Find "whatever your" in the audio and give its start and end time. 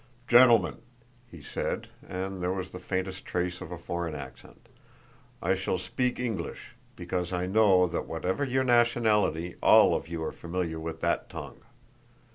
8.07-8.63